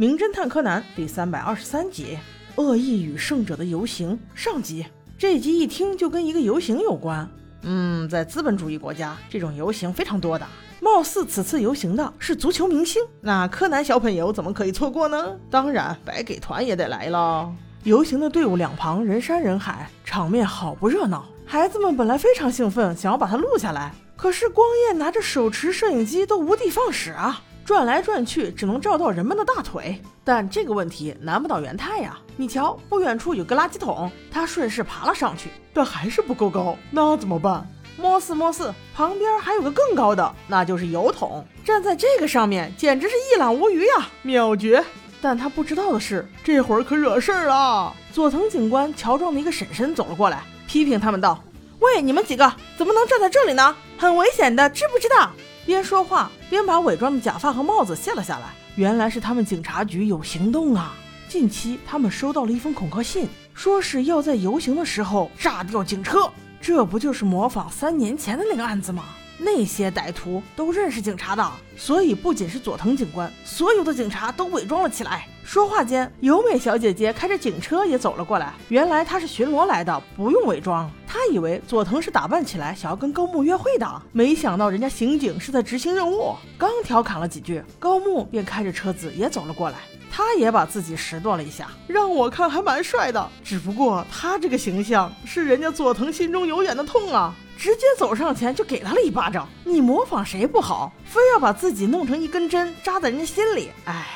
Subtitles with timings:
[0.00, 2.16] 名侦探柯南》第三百二十三集
[2.62, 4.86] 《恶意与胜者的游行》上集。
[5.18, 7.28] 这集一听就跟一个游行有关。
[7.64, 10.46] 嗯，在资本主义国家，这种游行非常多的。
[10.80, 15.36] 貌似此次游行的是足球明星，那柯南小朋友怎么可以错过呢？
[15.50, 17.52] 当然，白给团也得来了。
[17.82, 21.26] 游行的队伍两旁人山人海，场面好不热闹。
[21.44, 30.02] 孩子们本来非常兴奋，想要把它录下来，可是光彦拿着手持摄影机都无地放矢啊，转来转去只能照到人们的大腿。
[30.24, 32.18] 但这个问题难不倒元太呀！
[32.36, 37.64] 你瞧，不远处有个垃圾桶，他顺势爬了上去，但还是不够高，那怎么办？
[37.96, 41.46] 摸四摸四，旁边还有个更高的，那就是油桶。
[41.64, 44.84] 站在这个上面，简直是一览无余呀，秒绝！
[45.22, 47.94] 但他不知道的是，这会儿可惹事儿了。
[48.12, 51.40] 佐藤警官乔装的一个婶婶走了过来，批评他们道
[51.78, 53.76] ：“喂，你们几个怎么能站在这里呢？
[53.96, 55.30] 很危险的，知不知道？”
[55.66, 58.46] 边说话边把伪装的假发和帽子卸了下来。
[58.76, 60.94] 原来是他们警察局有行动啊！
[61.28, 66.30] 近期他们收到了一封恐吓信，说是要在游行的时候炸掉警车。
[66.60, 69.04] 这不就是模仿三年前的那个案子吗？
[69.38, 75.26] 那些歹徒都认识警察的，所以不仅是佐藤警官，所有的警察都伪装了起来。
[75.42, 78.52] 说话间，由美小姐姐开着警车也走了过来。
[78.68, 80.90] 原来她是巡逻来的，不用伪装。
[81.12, 86.36] 他以为佐藤是打扮起来想要跟高木约会的，没想到人家刑警是在执行任务。
[86.56, 89.78] 刚调侃了几句，高木便开着车子也走了过来。
[90.08, 93.28] 他也把自己拾掇了一下，让我看还蛮帅的。
[93.42, 97.34] 只不过他这个形象是人家佐藤心中永远的痛啊！
[97.58, 99.48] 直接走上前就给他了一巴掌。
[99.64, 103.70] 你模仿谁不好，非要把自己弄成一根针扎在人家心里。
[103.86, 104.06] 哎，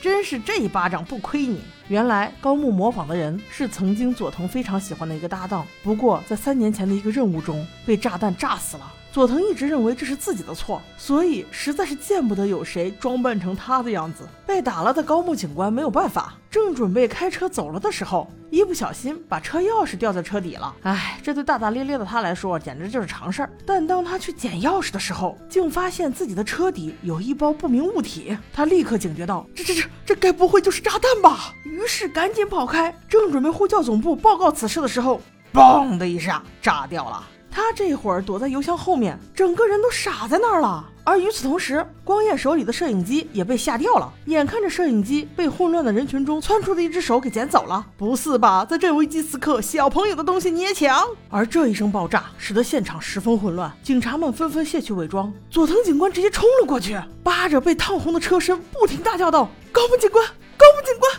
[0.00, 1.60] 真是这一巴掌不亏你。
[1.90, 8.92] 原来高木模仿的人是曾经佐藤非常喜欢的一个搭档，不过在三年前的一个任务中被炸弹炸死了。
[9.10, 14.22] 佐藤一直认为这是自己的错，所以实在是见不得有谁装扮成他的样子。
[14.46, 20.72] 被打了的高木警官没有办法，正准备开车走了的时候，一不小心把车钥匙掉在车底了。
[20.84, 23.50] 哎，这对大大咧咧的他来说简直就是常事儿。
[23.66, 28.38] 但当他去捡钥匙的时候，竟发现自己的车底有一包不明物体。
[28.52, 31.52] 他立刻警觉到，这这这这该不会就是炸弹吧？
[31.70, 35.20] 于是赶紧跑开，正准备呼叫总部报告此事的时候，
[35.52, 37.24] 嘣的一下炸掉了。
[37.48, 40.84] 他这会儿躲在油箱后面，整个人都傻在那儿了。
[41.04, 44.12] 而与此同时，光彦手里的摄影机也被吓掉了。
[44.26, 48.64] 眼看着摄影机被混乱的人群中窜出的一只手给捡走了，不是吧？
[48.64, 51.04] 在这危机时刻，小朋友的东西你也抢？
[51.28, 55.32] 而这一声爆炸使得现场十分混乱，警察们纷纷卸去伪装。
[55.50, 60.24] 佐藤警官直接冲了过去，扒着被烫红的车身，不停大叫道：“高木警官，
[60.56, 61.12] 高木警官，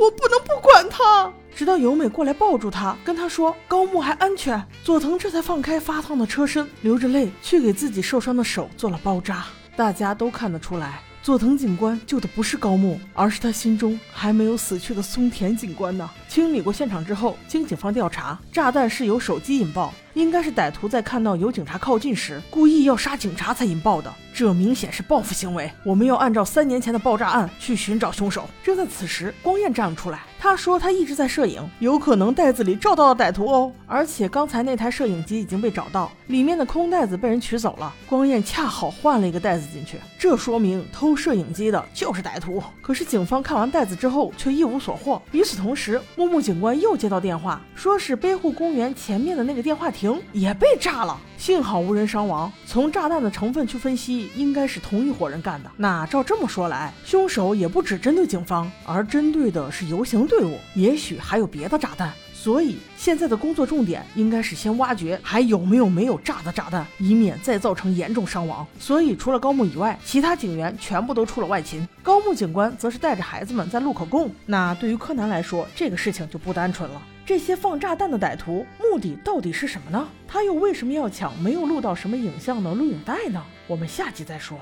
[0.00, 9.44] 我不能不管他。”直到由美过来抱住他，跟他说高木还安全，佐藤这才放开发烫的车身，流着泪去给自己受伤的手做了包扎。
[9.76, 16.08] 大家都看得出来，佐藤警官救的不是高木，而是他心中还没有死去的松田警官呢。
[16.28, 24.10] 清理过现场之后，经警方调查，炸弹是由手机引爆，应该是歹徒在看到有警察靠近时，故意要杀警察才引爆的。
[24.40, 28.48] 这明显是报复行为，我们要按照三年前的爆炸案去寻找凶手。
[28.64, 30.20] 就在此时，光彦站了出来。
[30.42, 33.70] 他说他一直在摄影，有可能袋子里照到了歹徒哦。
[33.86, 37.92] 而且刚才那台摄影机已经被找到，里面的空袋子被人取走了。
[38.08, 42.62] 光彦恰好换了一个袋子进去，这说明偷摄影机的就是歹徒。
[42.80, 45.20] 可是警方看完袋子之后却一无所获。
[45.32, 52.50] 与此同时，木木警官又接到电话，说是北户公园前面的那个电话亭也被炸了，幸好无人伤亡。
[52.64, 55.70] 从炸弹的成分去分析，应该是同一伙人干的。
[55.76, 60.29] 那照这么说来，凶手也不只针对警方，而针对的是游行。
[60.30, 68.64] 队伍也许还有别的炸弹，所以现在的工作重点应该是先挖掘还有没有没有炸的炸弹，以免再造成严重伤亡。
[68.78, 74.30] 所以除了高木以外，其他警员全部都出了外勤，高木警官则是带着孩子们在录口供。
[74.46, 77.02] 那对于柯南来说，这个事情就不单纯了。
[77.26, 80.08] 这些放炸弹的歹徒目的到底是什么呢？
[80.28, 83.42] 他又为什么要抢没有录到什么影像的录影带呢？
[83.66, 84.56] 我们下集再说。